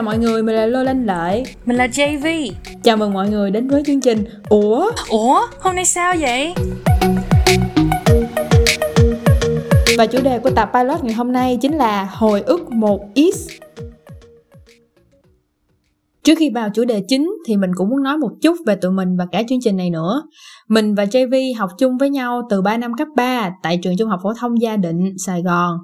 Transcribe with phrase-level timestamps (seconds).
[0.00, 2.50] chào mọi người, mình là Lô Lanh Lợi Mình là JV
[2.82, 4.90] Chào mừng mọi người đến với chương trình Ủa?
[5.08, 5.40] Ủa?
[5.60, 6.54] Hôm nay sao vậy?
[9.98, 13.48] Và chủ đề của tập pilot ngày hôm nay chính là hồi ức một is
[16.24, 18.92] Trước khi vào chủ đề chính thì mình cũng muốn nói một chút về tụi
[18.92, 20.22] mình và cả chương trình này nữa.
[20.68, 24.08] Mình và JV học chung với nhau từ 3 năm cấp 3 tại trường trung
[24.08, 25.76] học phổ thông Gia Định, Sài Gòn.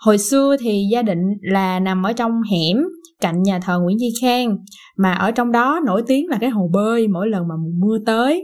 [0.00, 2.76] Hồi xưa thì Gia Định là nằm ở trong hẻm
[3.20, 4.56] cạnh nhà thờ Nguyễn Duy Khang
[4.96, 7.98] mà ở trong đó nổi tiếng là cái hồ bơi mỗi lần mà mùa mưa
[8.06, 8.42] tới.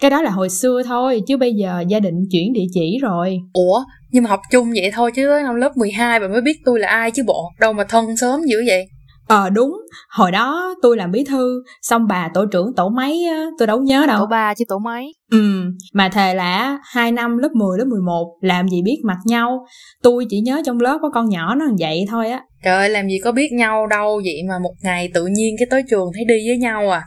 [0.00, 3.38] Cái đó là hồi xưa thôi chứ bây giờ gia định chuyển địa chỉ rồi.
[3.52, 6.80] Ủa, nhưng mà học chung vậy thôi chứ năm lớp 12 bà mới biết tôi
[6.80, 8.88] là ai chứ bộ đâu mà thân sớm dữ vậy.
[9.30, 9.72] Ờ đúng,
[10.08, 13.80] hồi đó tôi làm bí thư, xong bà tổ trưởng tổ mấy á, tôi đâu
[13.80, 14.18] nhớ đâu.
[14.18, 15.12] Tổ ba chứ tổ mấy.
[15.30, 15.62] Ừ,
[15.92, 19.66] mà thề là hai năm lớp 10, lớp 11 làm gì biết mặt nhau.
[20.02, 22.40] Tôi chỉ nhớ trong lớp có con nhỏ nó vậy thôi á.
[22.64, 25.66] Trời ơi, làm gì có biết nhau đâu vậy mà một ngày tự nhiên cái
[25.70, 27.02] tới trường thấy đi với nhau à.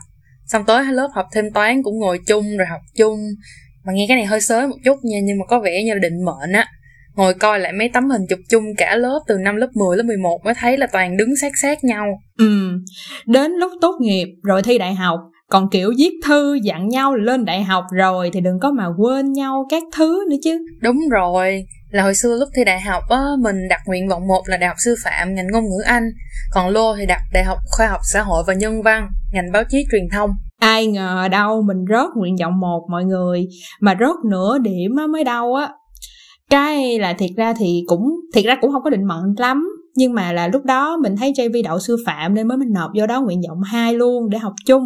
[0.46, 3.18] Xong tới lớp học thêm toán cũng ngồi chung rồi học chung.
[3.84, 5.98] Mà nghe cái này hơi sớm một chút nha, nhưng mà có vẻ như là
[5.98, 6.66] định mệnh á
[7.14, 10.02] ngồi coi lại mấy tấm hình chụp chung cả lớp từ năm lớp 10, lớp
[10.06, 12.06] 11 mới thấy là toàn đứng sát sát nhau.
[12.38, 12.70] Ừ,
[13.26, 15.20] đến lúc tốt nghiệp rồi thi đại học
[15.50, 19.32] còn kiểu viết thư dặn nhau lên đại học rồi thì đừng có mà quên
[19.32, 20.58] nhau các thứ nữa chứ.
[20.80, 24.42] Đúng rồi, là hồi xưa lúc thi đại học á, mình đặt nguyện vọng một
[24.46, 26.04] là đại học sư phạm ngành ngôn ngữ Anh,
[26.54, 29.62] còn Lô thì đặt đại học khoa học xã hội và nhân văn ngành báo
[29.68, 30.30] chí truyền thông.
[30.60, 33.46] Ai ngờ đâu mình rớt nguyện vọng một mọi người,
[33.80, 35.68] mà rớt nửa điểm mới đâu á,
[36.50, 39.68] cái là thiệt ra thì cũng thiệt ra cũng không có định mệnh lắm.
[39.96, 42.90] Nhưng mà là lúc đó mình thấy JV đậu sư phạm nên mới mình nộp
[42.98, 44.82] vô đó nguyện vọng hai luôn để học chung.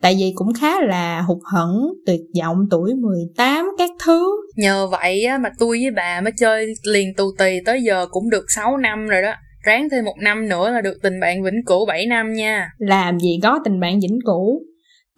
[0.00, 4.36] Tại vì cũng khá là hụt hẫng tuyệt vọng tuổi 18 các thứ.
[4.56, 8.30] Nhờ vậy á, mà tôi với bà mới chơi liền tù tì tới giờ cũng
[8.30, 9.32] được 6 năm rồi đó.
[9.64, 12.70] Ráng thêm một năm nữa là được tình bạn vĩnh cửu 7 năm nha.
[12.78, 14.60] Làm gì có tình bạn vĩnh cửu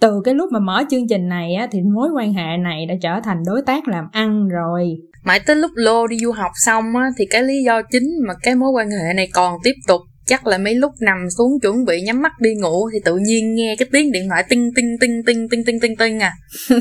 [0.05, 2.95] từ cái lúc mà mở chương trình này á thì mối quan hệ này đã
[3.03, 4.89] trở thành đối tác làm ăn rồi.
[5.23, 8.35] Mãi tới lúc lô đi du học xong á thì cái lý do chính mà
[8.43, 11.85] cái mối quan hệ này còn tiếp tục chắc là mấy lúc nằm xuống chuẩn
[11.85, 14.97] bị nhắm mắt đi ngủ thì tự nhiên nghe cái tiếng điện thoại tinh tinh
[15.01, 16.33] tinh tinh tinh tinh tinh tinh à.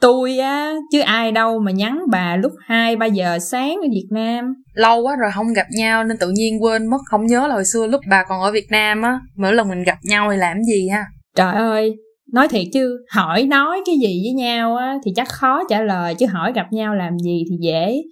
[0.00, 4.08] Tôi á chứ ai đâu mà nhắn bà lúc hai ba giờ sáng ở Việt
[4.10, 4.54] Nam.
[4.74, 7.64] Lâu quá rồi không gặp nhau nên tự nhiên quên mất không nhớ là hồi
[7.64, 10.62] xưa lúc bà còn ở Việt Nam á mỗi lần mình gặp nhau thì làm
[10.62, 11.04] gì ha
[11.36, 11.96] trời ơi
[12.32, 16.14] nói thiệt chứ hỏi nói cái gì với nhau á thì chắc khó trả lời
[16.14, 18.02] chứ hỏi gặp nhau làm gì thì dễ.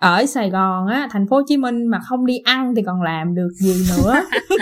[0.00, 3.02] Ở sài gòn á thành phố hồ chí minh mà không đi ăn thì còn
[3.02, 4.14] làm được gì nữa.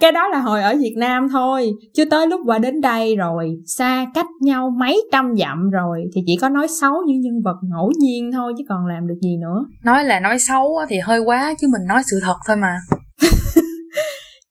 [0.00, 3.56] Cái đó là hồi ở việt nam thôi chứ tới lúc qua đến đây rồi
[3.66, 7.56] xa cách nhau mấy trăm dặm rồi thì chỉ có nói xấu những nhân vật
[7.62, 9.64] ngẫu nhiên thôi chứ còn làm được gì nữa.
[9.84, 12.76] Nói là nói xấu thì hơi quá chứ mình nói sự thật thôi mà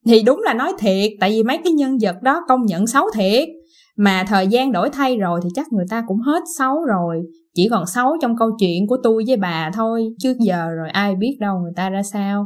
[0.07, 3.05] thì đúng là nói thiệt tại vì mấy cái nhân vật đó công nhận xấu
[3.15, 3.49] thiệt.
[3.97, 7.21] Mà thời gian đổi thay rồi thì chắc người ta cũng hết xấu rồi.
[7.55, 11.15] Chỉ còn xấu trong câu chuyện của tôi với bà thôi chứ giờ rồi ai
[11.15, 12.45] biết đâu người ta ra sao.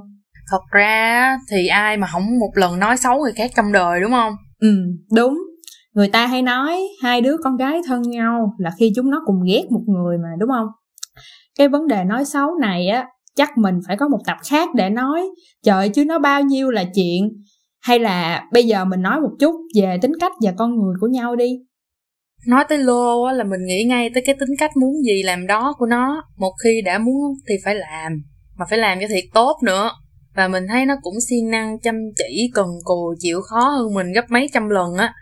[0.52, 4.12] Thật ra thì ai mà không một lần nói xấu người khác trong đời đúng
[4.12, 4.34] không?
[4.60, 4.70] Ừ
[5.16, 5.38] đúng.
[5.94, 9.44] Người ta hay nói hai đứa con gái thân nhau là khi chúng nó cùng
[9.48, 10.68] ghét một người mà đúng không?
[11.58, 14.90] Cái vấn đề nói xấu này á chắc mình phải có một tập khác để
[14.90, 15.22] nói,
[15.64, 17.44] trời, chứ nó bao nhiêu là chuyện.
[17.82, 21.08] Hay là bây giờ mình nói một chút về tính cách và con người của
[21.08, 21.52] nhau đi.
[22.48, 25.48] Nói tới lô á là mình nghĩ ngay tới cái tính cách muốn gì làm
[25.48, 26.24] đó của nó.
[26.38, 28.24] Một khi đã muốn thì phải làm,
[28.56, 29.92] mà phải làm cho thiệt tốt nữa.
[30.36, 34.12] Và mình thấy nó cũng siêng năng, chăm chỉ, cần cù, chịu khó hơn mình
[34.12, 35.14] gấp mấy trăm lần á.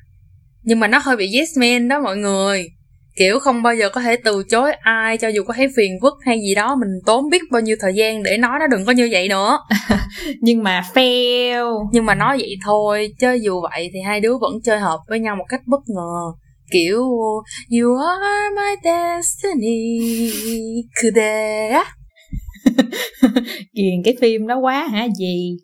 [0.62, 2.68] Nhưng mà nó hơi bị yes man đó mọi người
[3.16, 6.14] kiểu không bao giờ có thể từ chối ai cho dù có thấy phiền phức
[6.26, 8.92] hay gì đó mình tốn biết bao nhiêu thời gian để nói nó đừng có
[8.92, 9.60] như vậy nữa.
[10.42, 11.88] Nhưng mà fail.
[11.92, 15.20] Nhưng mà nói vậy thôi chứ dù vậy thì hai đứa vẫn chơi hợp với
[15.20, 16.34] nhau một cách bất ngờ.
[16.72, 17.02] Kiểu
[17.72, 20.02] you are my destiny.
[21.02, 21.84] 그대
[23.74, 25.58] kiền cái phim đó quá hả gì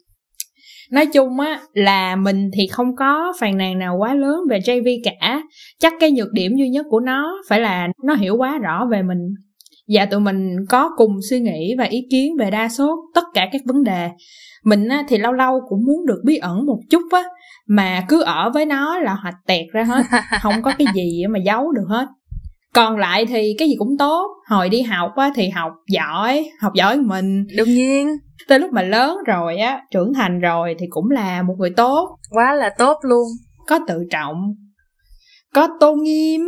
[0.92, 5.02] nói chung á là mình thì không có phàn nàn nào quá lớn về JV
[5.04, 5.42] cả.
[5.80, 9.02] Chắc cái nhược điểm duy nhất của nó phải là nó hiểu quá rõ về
[9.02, 9.34] mình.
[9.88, 13.50] Và tụi mình có cùng suy nghĩ và ý kiến về đa số tất cả
[13.52, 14.10] các vấn đề.
[14.64, 17.24] Mình á, thì lâu lâu cũng muốn được bí ẩn một chút á
[17.68, 20.04] mà cứ ở với nó là hoạch tẹt ra hết.
[20.42, 22.08] Không có cái gì mà giấu được hết
[22.74, 24.28] còn lại thì cái gì cũng tốt.
[24.50, 27.46] Hồi đi học á thì học giỏi học giỏi mình.
[27.58, 28.18] Đương nhiên.
[28.48, 32.18] Tới lúc mà lớn rồi á trưởng thành rồi thì cũng là một người tốt.
[32.30, 33.28] Quá là tốt luôn.
[33.68, 34.54] Có tự trọng
[35.54, 36.42] có tôn nghiêm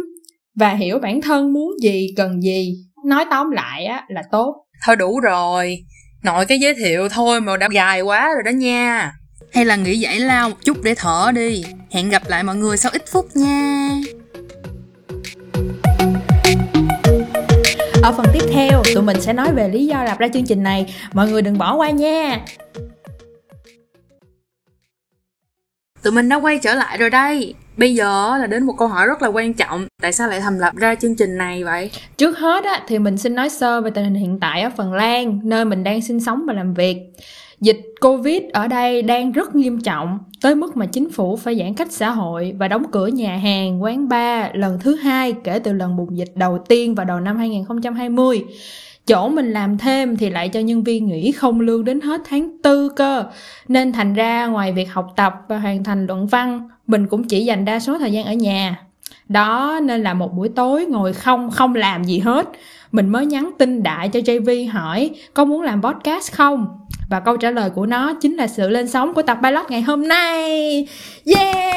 [0.56, 2.74] và hiểu bản thân muốn gì cần gì.
[3.06, 4.56] Nói tóm lại á là tốt.
[4.86, 5.78] Thôi đủ rồi.
[6.24, 9.14] Nội cái giới thiệu thôi mà đã dài quá rồi đó nha.
[9.54, 11.64] Hay là nghỉ giải lao một chút để thở đi.
[11.92, 13.90] Hẹn gặp lại mọi người sau ít phút nha.
[18.04, 20.64] Ở phần tiếp theo, tụi mình sẽ nói về lý do lập ra chương trình
[20.64, 20.96] này.
[21.14, 22.46] Mọi người đừng bỏ qua nha.
[26.04, 27.54] Tụi mình đã quay trở lại rồi đây.
[27.82, 29.88] Bây giờ là đến một câu hỏi rất là quan trọng.
[30.02, 31.92] Tại sao lại thành lập ra chương trình này vậy?
[32.18, 34.94] Trước hết á, thì mình xin nói sơ về tình hình hiện tại ở Phần
[34.94, 36.98] Lan, nơi mình đang sinh sống và làm việc.
[37.62, 41.74] Dịch Covid ở đây đang rất nghiêm trọng, tới mức mà chính phủ phải giãn
[41.74, 45.74] cách xã hội và đóng cửa nhà hàng, quán bar lần thứ hai kể từ
[45.74, 48.44] lần bùng dịch đầu tiên vào đầu năm 2020.
[49.08, 52.58] Chỗ mình làm thêm thì lại cho nhân viên nghỉ không lương đến hết tháng
[52.64, 53.24] tư cơ.
[53.68, 57.46] Nên thành ra ngoài việc học tập và hoàn thành luận văn, mình cũng chỉ
[57.46, 58.80] dành đa số thời gian ở nhà.
[59.30, 62.50] Đó nên là một buổi tối ngồi không không làm gì hết.
[62.92, 66.68] Mình mới nhắn tin đại cho JV hỏi có muốn làm podcast không?
[67.10, 69.82] Và câu trả lời của nó chính là sự lên sóng của tập pilot ngày
[69.82, 70.88] hôm nay.
[71.36, 71.71] Yeah!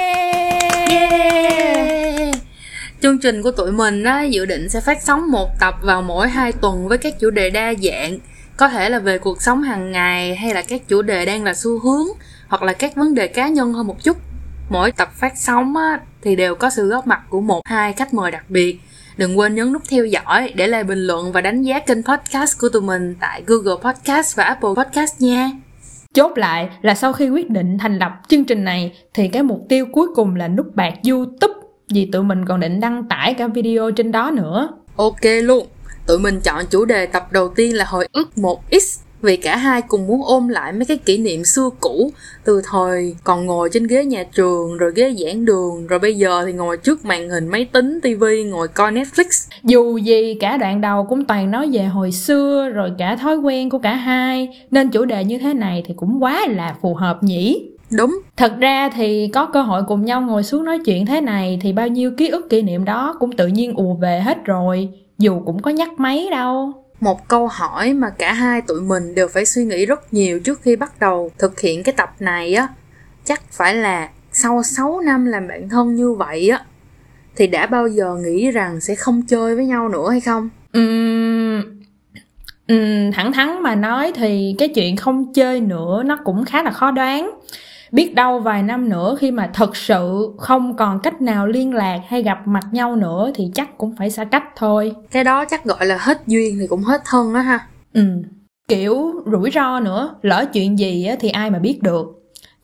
[3.04, 6.28] Chương trình của tụi mình á, dự định sẽ phát sóng một tập vào mỗi
[6.28, 8.18] hai tuần với các chủ đề đa dạng.
[8.56, 11.54] Có thể là về cuộc sống hàng ngày hay là các chủ đề đang là
[11.54, 12.06] xu hướng
[12.48, 14.16] hoặc là các vấn đề cá nhân hơn một chút.
[14.70, 18.14] Mỗi tập phát sóng á, thì đều có sự góp mặt của một hai khách
[18.14, 18.78] mời đặc biệt.
[19.16, 22.60] Đừng quên nhấn nút theo dõi để lại bình luận và đánh giá kênh podcast
[22.60, 25.50] của tụi mình tại Google Podcast và Apple Podcast nha.
[26.14, 29.66] Chốt lại là sau khi quyết định thành lập chương trình này thì cái mục
[29.68, 31.53] tiêu cuối cùng là nút bạc YouTube
[31.94, 34.68] vì tụi mình còn định đăng tải cả video trên đó nữa.
[34.96, 35.66] Ok luôn.
[36.06, 39.82] Tụi mình chọn chủ đề tập đầu tiên là hồi ức 1X vì cả hai
[39.82, 42.10] cùng muốn ôm lại mấy cái kỷ niệm xưa cũ.
[42.44, 46.44] Từ thời còn ngồi trên ghế nhà trường rồi ghế giảng đường rồi bây giờ
[46.46, 49.50] thì ngồi trước màn hình máy tính tivi ngồi coi netflix.
[49.62, 53.70] Dù gì cả đoạn đầu cũng toàn nói về hồi xưa rồi cả thói quen
[53.70, 54.48] của cả hai.
[54.70, 58.20] Nên chủ đề như thế này thì cũng quá là phù hợp nhỉ Đúng.
[58.36, 61.72] Thật ra thì có cơ hội cùng nhau ngồi xuống nói chuyện thế này thì
[61.72, 64.88] bao nhiêu ký ức kỷ niệm đó cũng tự nhiên ùa về hết rồi,
[65.18, 66.72] dù cũng có nhắc mấy đâu.
[67.00, 70.62] Một câu hỏi mà cả hai tụi mình đều phải suy nghĩ rất nhiều trước
[70.62, 72.68] khi bắt đầu thực hiện cái tập này á,
[73.24, 76.64] chắc phải là sau 6 năm làm bạn thân như vậy á
[77.36, 80.48] thì đã bao giờ nghĩ rằng sẽ không chơi với nhau nữa hay không?
[80.78, 81.62] Uhm,
[82.72, 86.70] uhm, thẳng thắn mà nói thì cái chuyện không chơi nữa nó cũng khá là
[86.70, 87.30] khó đoán
[87.94, 92.00] biết đâu vài năm nữa khi mà thật sự không còn cách nào liên lạc
[92.08, 94.92] hay gặp mặt nhau nữa thì chắc cũng phải xa cách thôi.
[95.10, 97.66] Cái đó chắc gọi là hết duyên thì cũng hết thân á ha.
[97.92, 98.04] Ừ.
[98.68, 102.06] Kiểu rủi ro nữa lỡ chuyện gì á thì ai mà biết được.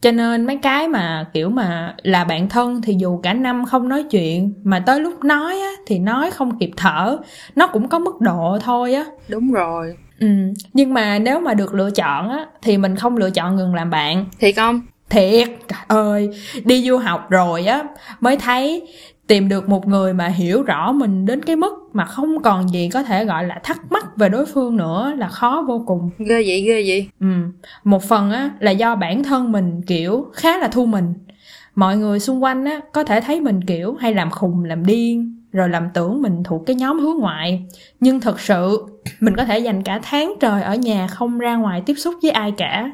[0.00, 3.88] Cho nên mấy cái mà kiểu mà là bạn thân thì dù cả năm không
[3.88, 7.18] nói chuyện mà tới lúc nói á thì nói không kịp thở.
[7.54, 9.04] Nó cũng có mức độ thôi á.
[9.28, 9.96] Đúng rồi.
[10.20, 10.26] Ừ.
[10.72, 13.90] Nhưng mà nếu mà được lựa chọn á thì mình không lựa chọn ngừng làm
[13.90, 14.26] bạn.
[14.40, 14.80] Thì không
[15.10, 16.30] thiệt trời ơi
[16.64, 17.84] đi du học rồi á
[18.20, 18.88] mới thấy
[19.26, 22.88] tìm được một người mà hiểu rõ mình đến cái mức mà không còn gì
[22.92, 26.10] có thể gọi là thắc mắc về đối phương nữa là khó vô cùng.
[26.18, 27.08] Ghê vậy ghê vậy.
[27.20, 27.26] Ừ
[27.84, 31.14] một phần á là do bản thân mình kiểu khá là thu mình.
[31.74, 35.36] Mọi người xung quanh á có thể thấy mình kiểu hay làm khùng làm điên
[35.52, 37.62] rồi làm tưởng mình thuộc cái nhóm hướng ngoại.
[38.00, 38.84] Nhưng thật sự
[39.20, 42.30] mình có thể dành cả tháng trời ở nhà không ra ngoài tiếp xúc với
[42.30, 42.92] ai cả.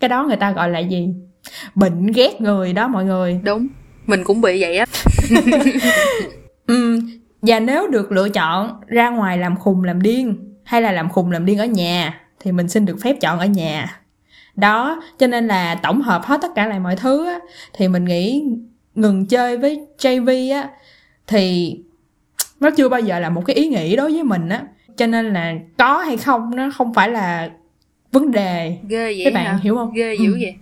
[0.00, 1.14] Cái đó người ta gọi là gì
[1.74, 3.40] bệnh ghét người đó mọi người.
[3.44, 3.66] Đúng.
[4.06, 4.86] Mình cũng bị vậy á.
[6.66, 7.00] Ừ,
[7.42, 11.30] và nếu được lựa chọn ra ngoài làm khùng làm điên hay là làm khùng
[11.30, 14.00] làm điên ở nhà thì mình xin được phép chọn ở nhà.
[14.56, 17.38] Đó cho nên là tổng hợp hết tất cả lại mọi thứ á,
[17.72, 18.44] thì mình nghĩ
[18.94, 20.68] ngừng chơi với JV á
[21.26, 21.76] thì
[22.60, 24.62] nó chưa bao giờ là một cái ý nghĩ đối với mình á.
[24.96, 27.50] Cho nên là có hay không nó không phải là
[28.12, 28.78] vấn đề.
[28.88, 29.58] Ghê vậy các bạn hả?
[29.62, 29.94] hiểu không?
[29.94, 30.38] Ghê dữ ừ.
[30.40, 30.54] vậy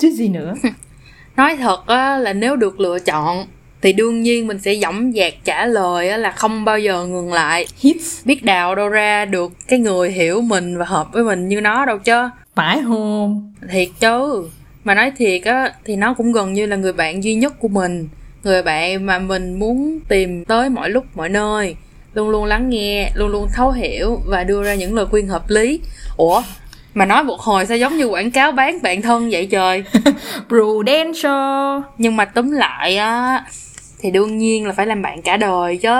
[0.00, 0.54] chứ gì nữa.
[1.36, 3.46] Nói thật á là nếu được lựa chọn
[3.82, 7.32] thì đương nhiên mình sẽ dõng dạc trả lời á là không bao giờ ngừng
[7.32, 7.66] lại.
[7.80, 8.26] Hits.
[8.26, 11.86] biết đào đâu ra được cái người hiểu mình và hợp với mình như nó
[11.86, 13.52] đâu chứ phải không?
[13.70, 14.48] Thiệt chứ.
[14.84, 17.68] Mà nói thiệt á thì nó cũng gần như là người bạn duy nhất của
[17.68, 18.08] mình.
[18.42, 21.76] Người bạn mà mình muốn tìm tới mọi lúc mọi nơi.
[22.14, 25.50] Luôn luôn lắng nghe luôn luôn thấu hiểu và đưa ra những lời khuyên hợp
[25.50, 25.80] lý.
[26.16, 26.42] Ủa
[26.94, 29.84] mà nói một hồi sao giống như quảng cáo bán bạn thân vậy trời.
[30.48, 33.44] Prudential Nhưng mà túm lại á
[34.00, 35.90] Thì đương nhiên là phải làm bạn cả đời chứ.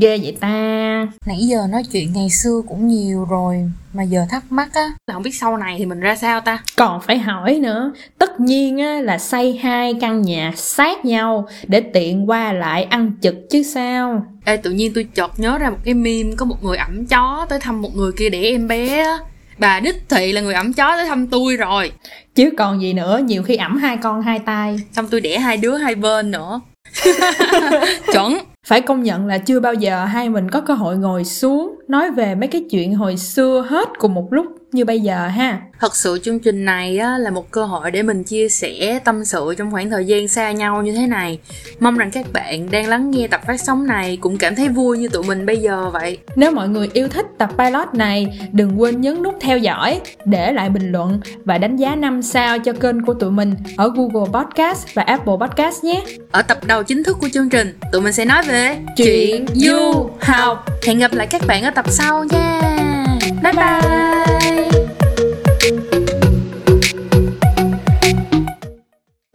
[0.00, 1.08] Ghê vậy ta.
[1.26, 4.90] Nãy giờ nói chuyện ngày xưa cũng nhiều rồi Mà giờ thắc mắc á.
[5.06, 6.58] Là không biết sau này thì mình ra sao ta?
[6.76, 7.92] Còn phải hỏi nữa.
[8.18, 13.12] Tất nhiên á là xây hai căn nhà sát nhau Để tiện qua lại ăn
[13.20, 14.26] trực chứ sao.
[14.44, 17.46] Ê tự nhiên tôi chợt nhớ ra một cái meme Có một người ẩm chó
[17.48, 19.18] tới thăm một người kia để em bé á
[19.62, 21.92] bà đích thị là người ẩm chó tới thăm tôi rồi.
[22.34, 24.80] Chứ còn gì nữa nhiều khi ẩm hai con hai tay.
[24.92, 26.60] Xong tôi đẻ hai đứa hai bên nữa.
[28.12, 28.38] Chuẩn.
[28.66, 32.10] Phải công nhận là chưa bao giờ hai mình có cơ hội ngồi xuống nói
[32.10, 35.60] về mấy cái chuyện hồi xưa hết cùng một lúc như bây giờ ha.
[35.80, 39.24] Thật sự chương trình này á, là một cơ hội để mình chia sẻ tâm
[39.24, 41.38] sự trong khoảng thời gian xa nhau như thế này.
[41.80, 44.98] Mong rằng các bạn đang lắng nghe tập phát sóng này cũng cảm thấy vui
[44.98, 46.18] như tụi mình bây giờ vậy.
[46.36, 50.52] Nếu mọi người yêu thích tập pilot này đừng quên nhấn nút theo dõi để
[50.52, 54.30] lại bình luận và đánh giá 5 sao cho kênh của tụi mình ở Google
[54.32, 56.04] Podcast và Apple Podcast nhé.
[56.30, 60.10] Ở tập đầu chính thức của chương trình tụi mình sẽ nói về chuyện du
[60.20, 60.64] học.
[60.86, 62.81] Hẹn gặp lại các bạn ở tập sau nha
[63.30, 64.81] 拜拜。